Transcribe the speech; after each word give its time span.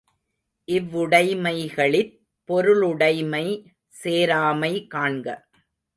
இவ்வுடைமைகளிற் 0.67 2.09
பொருளுடைமை 2.49 3.45
சேராமை 3.95 4.73
காண்க. 4.87 5.27